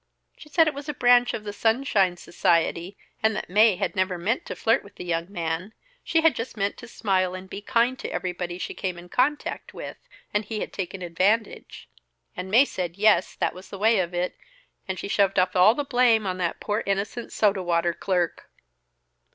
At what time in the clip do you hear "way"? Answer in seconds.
13.77-13.99